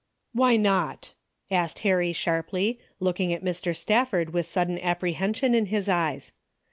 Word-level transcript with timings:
"Why 0.33 0.57
not!" 0.57 1.13
asked 1.51 1.77
Harry 1.85 2.11
sharply, 2.11 2.79
looking 2.99 3.31
at 3.33 3.43
Mr. 3.43 3.75
Stafford 3.75 4.31
with 4.33 4.47
sudden 4.47 4.79
apprehension 4.79 5.53
in 5.53 5.67
his 5.67 5.87
eyes. 5.87 6.31